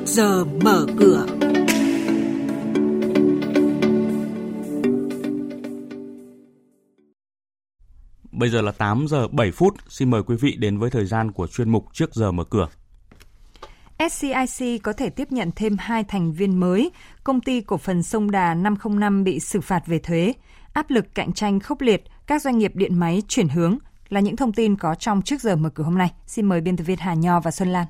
trước 0.00 0.06
giờ 0.06 0.44
mở 0.44 0.86
cửa. 0.98 1.26
Bây 8.32 8.50
giờ 8.50 8.60
là 8.60 8.72
8 8.72 9.06
giờ 9.08 9.28
7 9.28 9.50
phút. 9.50 9.74
Xin 9.88 10.10
mời 10.10 10.22
quý 10.22 10.36
vị 10.40 10.56
đến 10.58 10.78
với 10.78 10.90
thời 10.90 11.06
gian 11.06 11.32
của 11.32 11.46
chuyên 11.46 11.70
mục 11.70 11.86
trước 11.92 12.14
giờ 12.14 12.32
mở 12.32 12.44
cửa. 12.44 12.68
SCIC 14.10 14.82
có 14.82 14.92
thể 14.92 15.10
tiếp 15.10 15.32
nhận 15.32 15.50
thêm 15.56 15.76
hai 15.78 16.04
thành 16.04 16.32
viên 16.32 16.60
mới. 16.60 16.90
Công 17.24 17.40
ty 17.40 17.60
cổ 17.60 17.76
phần 17.76 18.02
Sông 18.02 18.30
Đà 18.30 18.54
505 18.54 19.24
bị 19.24 19.40
xử 19.40 19.60
phạt 19.60 19.86
về 19.86 19.98
thuế. 19.98 20.32
Áp 20.72 20.90
lực 20.90 21.14
cạnh 21.14 21.32
tranh 21.32 21.60
khốc 21.60 21.80
liệt, 21.80 22.04
các 22.26 22.42
doanh 22.42 22.58
nghiệp 22.58 22.72
điện 22.74 22.98
máy 22.98 23.22
chuyển 23.28 23.48
hướng 23.48 23.78
là 24.08 24.20
những 24.20 24.36
thông 24.36 24.52
tin 24.52 24.76
có 24.76 24.94
trong 24.94 25.22
trước 25.22 25.40
giờ 25.40 25.56
mở 25.56 25.70
cửa 25.70 25.84
hôm 25.84 25.98
nay. 25.98 26.12
Xin 26.26 26.46
mời 26.46 26.60
biên 26.60 26.76
tập 26.76 26.84
viên 26.84 26.98
Hà 26.98 27.14
Nho 27.14 27.40
và 27.40 27.50
Xuân 27.50 27.68
Lan. 27.68 27.86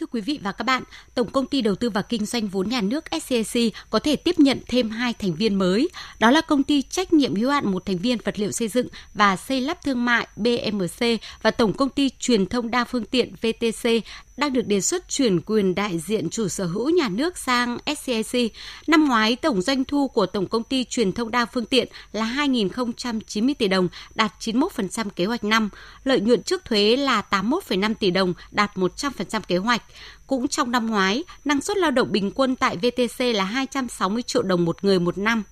Thưa 0.00 0.06
quý 0.06 0.20
vị 0.20 0.38
và 0.42 0.52
các 0.52 0.64
bạn, 0.64 0.82
Tổng 1.14 1.30
công 1.30 1.46
ty 1.46 1.60
Đầu 1.60 1.74
tư 1.74 1.90
và 1.90 2.02
Kinh 2.02 2.26
doanh 2.26 2.48
vốn 2.48 2.68
nhà 2.68 2.80
nước 2.80 3.04
SCC 3.22 3.60
có 3.90 3.98
thể 3.98 4.16
tiếp 4.16 4.38
nhận 4.38 4.60
thêm 4.68 4.90
hai 4.90 5.12
thành 5.12 5.34
viên 5.34 5.54
mới. 5.54 5.88
Đó 6.18 6.30
là 6.30 6.40
công 6.40 6.62
ty 6.62 6.82
trách 6.82 7.12
nhiệm 7.12 7.34
hữu 7.34 7.50
hạn 7.50 7.70
một 7.70 7.86
thành 7.86 7.98
viên 7.98 8.18
vật 8.24 8.38
liệu 8.38 8.52
xây 8.52 8.68
dựng 8.68 8.86
và 9.14 9.36
xây 9.36 9.60
lắp 9.60 9.82
thương 9.84 10.04
mại 10.04 10.26
BMC 10.36 11.06
và 11.42 11.50
Tổng 11.50 11.72
công 11.72 11.90
ty 11.90 12.10
truyền 12.18 12.46
thông 12.46 12.70
đa 12.70 12.84
phương 12.84 13.04
tiện 13.04 13.34
VTC 13.34 13.88
đang 14.36 14.52
được 14.52 14.66
đề 14.66 14.80
xuất 14.80 15.08
chuyển 15.08 15.40
quyền 15.40 15.74
đại 15.74 15.98
diện 15.98 16.30
chủ 16.30 16.48
sở 16.48 16.66
hữu 16.66 16.90
nhà 16.90 17.08
nước 17.08 17.38
sang 17.38 17.78
SCIC. 17.96 18.52
Năm 18.86 19.08
ngoái, 19.08 19.36
tổng 19.36 19.62
doanh 19.62 19.84
thu 19.84 20.08
của 20.08 20.26
Tổng 20.26 20.46
công 20.46 20.62
ty 20.62 20.84
truyền 20.84 21.12
thông 21.12 21.30
đa 21.30 21.46
phương 21.46 21.64
tiện 21.64 21.88
là 22.12 22.24
2.090 22.24 23.54
tỷ 23.58 23.68
đồng, 23.68 23.88
đạt 24.14 24.32
91% 24.40 25.10
kế 25.16 25.24
hoạch 25.24 25.44
năm. 25.44 25.68
Lợi 26.04 26.20
nhuận 26.20 26.42
trước 26.42 26.64
thuế 26.64 26.96
là 26.96 27.22
81,5 27.30 27.94
tỷ 27.94 28.10
đồng, 28.10 28.34
đạt 28.50 28.76
100% 28.76 29.40
kế 29.40 29.56
hoạch. 29.56 29.82
Cũng 30.26 30.48
trong 30.48 30.70
năm 30.70 30.86
ngoái, 30.86 31.24
năng 31.44 31.60
suất 31.60 31.76
lao 31.76 31.90
động 31.90 32.12
bình 32.12 32.30
quân 32.34 32.56
tại 32.56 32.76
VTC 32.76 33.20
là 33.20 33.44
260 33.44 34.22
triệu 34.22 34.42
đồng 34.42 34.64
một 34.64 34.84
người 34.84 34.98
một 34.98 35.18
năm. 35.18 35.42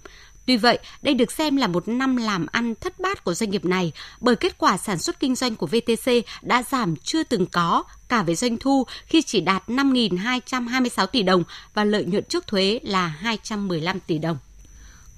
Tuy 0.46 0.56
vậy, 0.56 0.78
đây 1.02 1.14
được 1.14 1.32
xem 1.32 1.56
là 1.56 1.66
một 1.66 1.88
năm 1.88 2.16
làm 2.16 2.46
ăn 2.52 2.74
thất 2.80 3.00
bát 3.00 3.24
của 3.24 3.34
doanh 3.34 3.50
nghiệp 3.50 3.64
này 3.64 3.92
bởi 4.20 4.36
kết 4.36 4.58
quả 4.58 4.76
sản 4.76 4.98
xuất 4.98 5.20
kinh 5.20 5.34
doanh 5.34 5.56
của 5.56 5.66
VTC 5.66 6.12
đã 6.42 6.62
giảm 6.62 6.96
chưa 6.96 7.22
từng 7.22 7.46
có 7.46 7.84
cả 8.08 8.22
về 8.22 8.34
doanh 8.34 8.56
thu 8.56 8.86
khi 9.06 9.22
chỉ 9.22 9.40
đạt 9.40 9.68
5.226 9.68 11.06
tỷ 11.06 11.22
đồng 11.22 11.44
và 11.74 11.84
lợi 11.84 12.04
nhuận 12.04 12.24
trước 12.24 12.46
thuế 12.46 12.80
là 12.82 13.06
215 13.06 14.00
tỷ 14.00 14.18
đồng. 14.18 14.38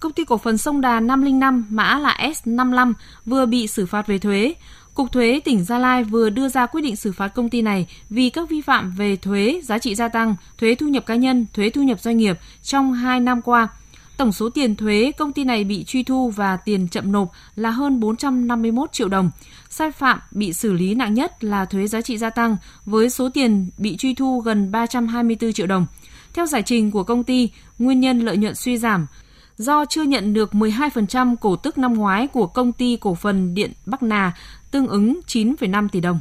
Công 0.00 0.12
ty 0.12 0.24
cổ 0.24 0.38
phần 0.38 0.58
Sông 0.58 0.80
Đà 0.80 1.00
505 1.00 1.66
mã 1.70 1.98
là 1.98 2.32
S55 2.32 2.92
vừa 3.26 3.46
bị 3.46 3.66
xử 3.66 3.86
phạt 3.86 4.06
về 4.06 4.18
thuế. 4.18 4.54
Cục 4.96 5.12
Thuế 5.12 5.40
tỉnh 5.44 5.64
Gia 5.64 5.78
Lai 5.78 6.04
vừa 6.04 6.30
đưa 6.30 6.48
ra 6.48 6.66
quyết 6.66 6.80
định 6.80 6.96
xử 6.96 7.12
phạt 7.12 7.28
công 7.28 7.48
ty 7.48 7.62
này 7.62 7.86
vì 8.10 8.30
các 8.30 8.50
vi 8.50 8.60
phạm 8.60 8.90
về 8.90 9.16
thuế, 9.16 9.60
giá 9.64 9.78
trị 9.78 9.94
gia 9.94 10.08
tăng, 10.08 10.36
thuế 10.58 10.74
thu 10.74 10.88
nhập 10.88 11.06
cá 11.06 11.14
nhân, 11.14 11.46
thuế 11.52 11.70
thu 11.70 11.82
nhập 11.82 12.00
doanh 12.00 12.16
nghiệp 12.16 12.38
trong 12.62 12.92
2 12.92 13.20
năm 13.20 13.42
qua. 13.42 13.68
Tổng 14.16 14.32
số 14.32 14.50
tiền 14.50 14.76
thuế 14.76 15.12
công 15.18 15.32
ty 15.32 15.44
này 15.44 15.64
bị 15.64 15.84
truy 15.84 16.02
thu 16.02 16.30
và 16.30 16.56
tiền 16.56 16.88
chậm 16.88 17.12
nộp 17.12 17.32
là 17.56 17.70
hơn 17.70 18.00
451 18.00 18.92
triệu 18.92 19.08
đồng. 19.08 19.30
Sai 19.70 19.92
phạm 19.92 20.20
bị 20.30 20.52
xử 20.52 20.72
lý 20.72 20.94
nặng 20.94 21.14
nhất 21.14 21.44
là 21.44 21.64
thuế 21.64 21.86
giá 21.86 22.00
trị 22.00 22.18
gia 22.18 22.30
tăng 22.30 22.56
với 22.84 23.10
số 23.10 23.28
tiền 23.28 23.70
bị 23.78 23.96
truy 23.96 24.14
thu 24.14 24.40
gần 24.40 24.70
324 24.70 25.52
triệu 25.52 25.66
đồng. 25.66 25.86
Theo 26.34 26.46
giải 26.46 26.62
trình 26.62 26.90
của 26.90 27.02
công 27.02 27.24
ty, 27.24 27.50
nguyên 27.78 28.00
nhân 28.00 28.20
lợi 28.20 28.36
nhuận 28.36 28.54
suy 28.54 28.78
giảm 28.78 29.06
do 29.58 29.84
chưa 29.84 30.02
nhận 30.02 30.34
được 30.34 30.52
12% 30.52 31.36
cổ 31.40 31.56
tức 31.56 31.78
năm 31.78 31.94
ngoái 31.94 32.26
của 32.26 32.46
công 32.46 32.72
ty 32.72 32.96
cổ 33.00 33.14
phần 33.14 33.54
điện 33.54 33.72
Bắc 33.86 34.02
Nà, 34.02 34.32
tương 34.76 34.88
ứng 34.88 35.20
9,5 35.26 35.88
tỷ 35.88 36.00
đồng. 36.00 36.20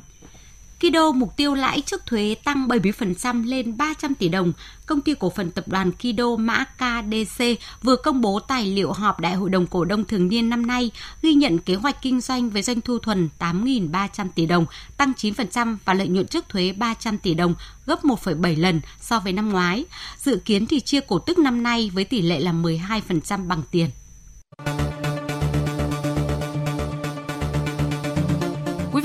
Kido 0.80 1.11
mục 1.11 1.38
tiêu 1.38 1.53
lãi 1.53 1.81
trước 1.81 2.06
thuế 2.06 2.36
tăng 2.44 2.67
70% 2.67 3.45
lên 3.45 3.78
300 3.78 4.16
tỷ 4.16 4.30
đồng. 4.30 4.53
Công 4.86 5.02
ty 5.02 5.14
cổ 5.20 5.30
phần 5.30 5.52
tập 5.52 5.67
đoàn 5.67 5.92
Kido 5.92 6.36
mã 6.36 6.64
KDC 6.64 7.43
vừa 7.82 7.95
công 7.95 8.21
bố 8.21 8.39
tài 8.39 8.66
liệu 8.66 8.92
họp 8.92 9.20
Đại 9.20 9.36
hội 9.36 9.49
đồng 9.49 9.67
cổ 9.67 9.86
đông 9.86 10.05
thường 10.05 10.27
niên 10.27 10.49
năm 10.49 10.67
nay, 10.67 10.92
ghi 11.21 11.33
nhận 11.33 11.58
kế 11.58 11.76
hoạch 11.76 12.02
kinh 12.02 12.21
doanh 12.21 12.49
với 12.49 12.61
doanh 12.61 12.82
thu 12.82 12.99
thuần 12.99 13.30
8.300 13.39 14.27
tỷ 14.36 14.45
đồng, 14.45 14.66
tăng 14.98 15.11
9% 15.17 15.77
và 15.86 15.93
lợi 15.93 16.08
nhuận 16.08 16.27
trước 16.27 16.49
thuế 16.49 16.73
300 16.77 17.17
tỷ 17.17 17.33
đồng, 17.33 17.55
gấp 17.86 18.04
1,7 18.04 18.61
lần 18.61 18.82
so 19.02 19.20
với 19.20 19.33
năm 19.33 19.49
ngoái. 19.49 19.86
Dự 20.17 20.42
kiến 20.45 20.66
thì 20.66 20.80
chia 20.80 20.99
cổ 20.99 21.20
tức 21.20 21.37
năm 21.39 21.64
nay 21.64 21.92
với 21.93 22.04
tỷ 22.04 22.22
lệ 22.22 22.39
là 22.39 22.52
12% 22.52 23.48
bằng 23.48 23.61
tiền. 23.72 23.89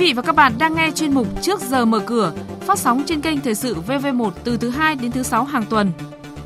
Vị 0.00 0.12
và 0.12 0.22
các 0.22 0.36
bạn 0.36 0.52
đang 0.58 0.74
nghe 0.74 0.90
chuyên 0.94 1.14
mục 1.14 1.26
Trước 1.42 1.60
giờ 1.60 1.84
mở 1.84 2.00
cửa, 2.06 2.32
phát 2.60 2.78
sóng 2.78 3.02
trên 3.06 3.20
kênh 3.20 3.40
Thời 3.40 3.54
sự 3.54 3.76
VV1 3.86 4.30
từ 4.44 4.56
thứ 4.56 4.70
2 4.70 4.94
đến 4.94 5.12
thứ 5.12 5.22
6 5.22 5.44
hàng 5.44 5.64
tuần. 5.70 5.92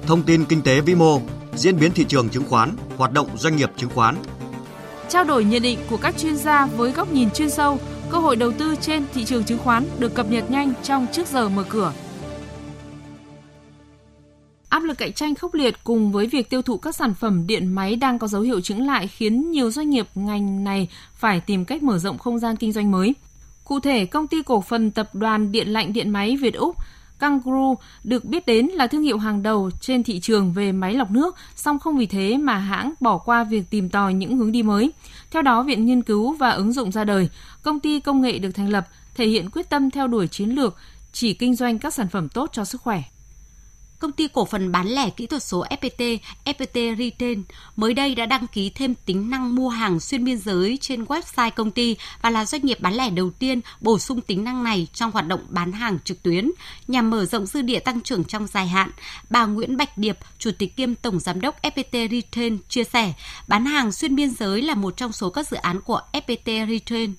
Thông 0.06 0.22
tin 0.22 0.44
kinh 0.44 0.62
tế 0.62 0.80
vĩ 0.80 0.94
mô, 0.94 1.20
diễn 1.54 1.78
biến 1.78 1.92
thị 1.92 2.04
trường 2.08 2.28
chứng 2.28 2.44
khoán, 2.48 2.76
hoạt 2.96 3.12
động 3.12 3.28
doanh 3.36 3.56
nghiệp 3.56 3.70
chứng 3.76 3.90
khoán. 3.90 4.16
Trao 5.08 5.24
đổi 5.24 5.44
nhận 5.44 5.62
định 5.62 5.78
của 5.90 5.96
các 5.96 6.18
chuyên 6.18 6.36
gia 6.36 6.66
với 6.66 6.92
góc 6.92 7.12
nhìn 7.12 7.30
chuyên 7.30 7.50
sâu, 7.50 7.78
cơ 8.10 8.18
hội 8.18 8.36
đầu 8.36 8.52
tư 8.52 8.74
trên 8.80 9.04
thị 9.14 9.24
trường 9.24 9.44
chứng 9.44 9.58
khoán 9.58 9.84
được 9.98 10.14
cập 10.14 10.30
nhật 10.30 10.50
nhanh 10.50 10.72
trong 10.82 11.06
Trước 11.12 11.26
giờ 11.26 11.48
mở 11.48 11.64
cửa. 11.68 11.92
Áp 14.68 14.82
lực 14.82 14.98
cạnh 14.98 15.12
tranh 15.12 15.34
khốc 15.34 15.54
liệt 15.54 15.74
cùng 15.84 16.12
với 16.12 16.26
việc 16.26 16.50
tiêu 16.50 16.62
thụ 16.62 16.76
các 16.78 16.96
sản 16.96 17.14
phẩm 17.14 17.46
điện 17.46 17.68
máy 17.68 17.96
đang 17.96 18.18
có 18.18 18.26
dấu 18.26 18.42
hiệu 18.42 18.60
chững 18.60 18.86
lại 18.86 19.06
khiến 19.06 19.50
nhiều 19.50 19.70
doanh 19.70 19.90
nghiệp 19.90 20.06
ngành 20.14 20.64
này 20.64 20.88
phải 21.14 21.40
tìm 21.40 21.64
cách 21.64 21.82
mở 21.82 21.98
rộng 21.98 22.18
không 22.18 22.38
gian 22.38 22.56
kinh 22.56 22.72
doanh 22.72 22.90
mới. 22.90 23.14
Cụ 23.64 23.80
thể, 23.80 24.06
công 24.06 24.26
ty 24.26 24.42
cổ 24.42 24.60
phần 24.60 24.90
tập 24.90 25.14
đoàn 25.14 25.52
điện 25.52 25.68
lạnh 25.68 25.92
điện 25.92 26.10
máy 26.10 26.36
Việt 26.36 26.54
Úc 26.54 26.76
Kangaroo 27.18 27.74
được 28.04 28.24
biết 28.24 28.46
đến 28.46 28.66
là 28.66 28.86
thương 28.86 29.02
hiệu 29.02 29.18
hàng 29.18 29.42
đầu 29.42 29.70
trên 29.80 30.02
thị 30.02 30.20
trường 30.20 30.52
về 30.52 30.72
máy 30.72 30.94
lọc 30.94 31.10
nước, 31.10 31.36
song 31.56 31.78
không 31.78 31.98
vì 31.98 32.06
thế 32.06 32.36
mà 32.36 32.58
hãng 32.58 32.94
bỏ 33.00 33.18
qua 33.18 33.44
việc 33.44 33.62
tìm 33.70 33.88
tòi 33.88 34.14
những 34.14 34.36
hướng 34.36 34.52
đi 34.52 34.62
mới. 34.62 34.92
Theo 35.30 35.42
đó, 35.42 35.62
Viện 35.62 35.86
Nghiên 35.86 36.02
cứu 36.02 36.32
và 36.32 36.50
Ứng 36.50 36.72
dụng 36.72 36.92
ra 36.92 37.04
đời, 37.04 37.28
công 37.62 37.80
ty 37.80 38.00
công 38.00 38.20
nghệ 38.20 38.38
được 38.38 38.50
thành 38.50 38.68
lập, 38.68 38.88
thể 39.14 39.26
hiện 39.26 39.50
quyết 39.50 39.70
tâm 39.70 39.90
theo 39.90 40.06
đuổi 40.06 40.28
chiến 40.28 40.50
lược 40.50 40.76
chỉ 41.12 41.34
kinh 41.34 41.54
doanh 41.54 41.78
các 41.78 41.94
sản 41.94 42.08
phẩm 42.08 42.28
tốt 42.28 42.50
cho 42.52 42.64
sức 42.64 42.80
khỏe 42.80 43.02
công 43.98 44.12
ty 44.12 44.28
cổ 44.28 44.44
phần 44.44 44.72
bán 44.72 44.88
lẻ 44.88 45.10
kỹ 45.10 45.26
thuật 45.26 45.42
số 45.42 45.64
FPT, 45.70 46.18
FPT 46.44 46.96
Retail 46.96 47.38
mới 47.76 47.94
đây 47.94 48.14
đã 48.14 48.26
đăng 48.26 48.46
ký 48.46 48.70
thêm 48.70 48.94
tính 49.06 49.30
năng 49.30 49.54
mua 49.54 49.68
hàng 49.68 50.00
xuyên 50.00 50.24
biên 50.24 50.38
giới 50.38 50.78
trên 50.80 51.04
website 51.04 51.50
công 51.50 51.70
ty 51.70 51.96
và 52.22 52.30
là 52.30 52.44
doanh 52.44 52.62
nghiệp 52.62 52.80
bán 52.80 52.94
lẻ 52.94 53.10
đầu 53.10 53.30
tiên 53.30 53.60
bổ 53.80 53.98
sung 53.98 54.20
tính 54.20 54.44
năng 54.44 54.64
này 54.64 54.86
trong 54.92 55.10
hoạt 55.10 55.26
động 55.26 55.40
bán 55.48 55.72
hàng 55.72 55.98
trực 56.04 56.22
tuyến 56.22 56.50
nhằm 56.88 57.10
mở 57.10 57.24
rộng 57.24 57.46
dư 57.46 57.62
địa 57.62 57.78
tăng 57.78 58.00
trưởng 58.00 58.24
trong 58.24 58.46
dài 58.46 58.66
hạn. 58.66 58.90
Bà 59.30 59.46
Nguyễn 59.46 59.76
Bạch 59.76 59.98
Điệp, 59.98 60.18
Chủ 60.38 60.50
tịch 60.58 60.76
kiêm 60.76 60.94
Tổng 60.94 61.20
Giám 61.20 61.40
đốc 61.40 61.62
FPT 61.62 62.08
Retail 62.10 62.54
chia 62.68 62.84
sẻ, 62.84 63.12
bán 63.48 63.66
hàng 63.66 63.92
xuyên 63.92 64.16
biên 64.16 64.30
giới 64.30 64.62
là 64.62 64.74
một 64.74 64.96
trong 64.96 65.12
số 65.12 65.30
các 65.30 65.48
dự 65.48 65.56
án 65.56 65.80
của 65.80 66.00
FPT 66.12 66.68
Retail 66.70 67.10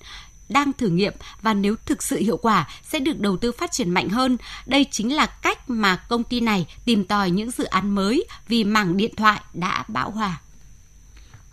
đang 0.48 0.72
thử 0.72 0.88
nghiệm 0.88 1.12
và 1.42 1.54
nếu 1.54 1.76
thực 1.86 2.02
sự 2.02 2.16
hiệu 2.16 2.36
quả 2.36 2.68
sẽ 2.82 2.98
được 2.98 3.20
đầu 3.20 3.36
tư 3.36 3.52
phát 3.52 3.72
triển 3.72 3.90
mạnh 3.90 4.08
hơn. 4.08 4.36
Đây 4.66 4.86
chính 4.90 5.16
là 5.16 5.26
cách 5.26 5.70
mà 5.70 5.96
công 5.96 6.24
ty 6.24 6.40
này 6.40 6.66
tìm 6.84 7.04
tòi 7.04 7.30
những 7.30 7.50
dự 7.50 7.64
án 7.64 7.90
mới 7.90 8.24
vì 8.48 8.64
mảng 8.64 8.96
điện 8.96 9.16
thoại 9.16 9.40
đã 9.54 9.84
bão 9.88 10.10
hòa. 10.10 10.40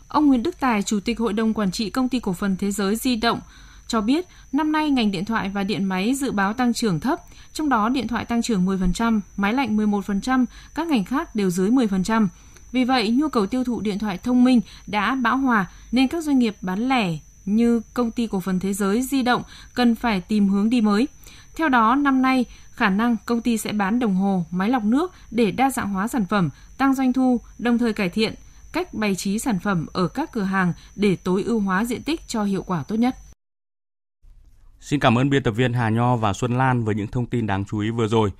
Ông 0.08 0.28
Nguyễn 0.28 0.44
Đức 0.44 0.60
Tài, 0.60 0.84
Chủ 0.84 1.00
tịch 1.00 1.20
Hội 1.20 1.34
đồng 1.34 1.54
Quản 1.54 1.72
trị 1.72 1.90
Công 1.90 2.10
ty 2.10 2.20
Cổ 2.20 2.34
phần 2.34 2.56
Thế 2.58 2.72
giới 2.72 2.96
Di 2.96 3.16
động, 3.16 3.40
cho 3.88 4.02
biết 4.02 4.26
năm 4.52 4.72
nay 4.72 4.90
ngành 4.90 5.12
điện 5.12 5.26
thoại 5.26 5.50
và 5.50 5.64
điện 5.64 5.84
máy 5.84 6.14
dự 6.14 6.32
báo 6.32 6.54
tăng 6.54 6.74
trưởng 6.74 7.00
thấp, 7.00 7.20
trong 7.54 7.70
đó 7.70 7.90
điện 7.90 8.08
thoại 8.08 8.26
tăng 8.26 8.42
trưởng 8.42 8.66
10%, 8.66 9.20
máy 9.38 9.54
lạnh 9.54 9.78
11%, 9.78 10.46
các 10.76 10.88
ngành 10.88 11.06
khác 11.06 11.36
đều 11.36 11.50
dưới 11.50 11.70
10%. 11.70 12.28
Vì 12.72 12.84
vậy, 12.84 13.10
nhu 13.10 13.30
cầu 13.30 13.46
tiêu 13.46 13.64
thụ 13.64 13.82
điện 13.82 14.00
thoại 14.00 14.18
thông 14.18 14.44
minh 14.44 14.62
đã 14.88 15.16
bão 15.16 15.38
hòa 15.38 15.66
nên 15.92 16.08
các 16.08 16.24
doanh 16.24 16.40
nghiệp 16.40 16.56
bán 16.62 16.90
lẻ 16.90 17.18
như 17.46 17.82
công 17.94 18.12
ty 18.12 18.28
cổ 18.28 18.40
phần 18.40 18.60
thế 18.60 18.74
giới 18.74 19.02
di 19.02 19.22
động 19.22 19.44
cần 19.74 19.96
phải 19.96 20.22
tìm 20.22 20.50
hướng 20.50 20.70
đi 20.70 20.82
mới. 20.82 21.08
Theo 21.56 21.70
đó, 21.70 21.96
năm 21.96 22.22
nay, 22.22 22.46
khả 22.72 22.90
năng 22.90 23.18
công 23.26 23.42
ty 23.42 23.58
sẽ 23.58 23.72
bán 23.72 24.00
đồng 24.00 24.16
hồ, 24.16 24.46
máy 24.52 24.70
lọc 24.70 24.84
nước 24.84 25.12
để 25.32 25.52
đa 25.52 25.70
dạng 25.70 25.90
hóa 25.90 26.08
sản 26.08 26.26
phẩm, 26.26 26.50
tăng 26.78 26.94
doanh 26.94 27.14
thu, 27.14 27.42
đồng 27.60 27.78
thời 27.78 27.94
cải 27.94 28.10
thiện 28.10 28.34
cách 28.74 28.94
bày 28.94 29.16
trí 29.16 29.40
sản 29.40 29.60
phẩm 29.60 29.86
ở 29.94 30.08
các 30.08 30.32
cửa 30.32 30.44
hàng 30.44 30.74
để 30.96 31.16
tối 31.16 31.44
ưu 31.44 31.60
hóa 31.60 31.86
diện 31.86 32.04
tích 32.04 32.22
cho 32.28 32.44
hiệu 32.44 32.64
quả 32.64 32.84
tốt 32.84 32.96
nhất. 32.96 33.16
Xin 34.80 35.00
cảm 35.00 35.18
ơn 35.18 35.30
biên 35.30 35.44
tập 35.44 35.52
viên 35.52 35.74
Hà 35.74 35.90
Nho 35.90 36.16
và 36.16 36.34
Xuân 36.34 36.58
Lan 36.58 36.84
với 36.84 36.96
những 36.96 37.08
thông 37.08 37.26
tin 37.26 37.48
đáng 37.48 37.66
chú 37.66 37.80
ý 37.80 37.90
vừa 37.90 38.08
rồi. 38.08 38.32